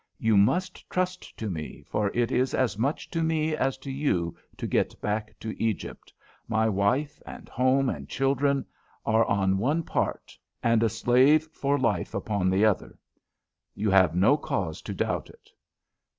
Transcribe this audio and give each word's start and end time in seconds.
"You 0.17 0.35
must 0.35 0.89
trust 0.89 1.37
to 1.37 1.47
me, 1.47 1.83
for 1.85 2.09
it 2.15 2.31
is 2.31 2.55
as 2.55 2.75
much 2.75 3.07
to 3.11 3.21
me 3.21 3.55
as 3.55 3.77
to 3.77 3.91
you 3.91 4.35
to 4.57 4.65
get 4.65 4.99
back 4.99 5.35
to 5.39 5.55
Egypt. 5.63 6.11
My 6.47 6.67
wife 6.67 7.21
and 7.23 7.47
home, 7.47 7.87
and 7.87 8.09
children, 8.09 8.65
are 9.05 9.25
on 9.25 9.59
one 9.59 9.83
part, 9.83 10.35
and 10.63 10.81
a 10.81 10.89
slave 10.89 11.43
for 11.53 11.77
life 11.77 12.15
upon 12.15 12.49
the 12.49 12.65
other. 12.65 12.97
You 13.75 13.91
have 13.91 14.15
no 14.15 14.37
cause 14.37 14.81
to 14.81 14.93
doubt 14.95 15.29
it." 15.29 15.51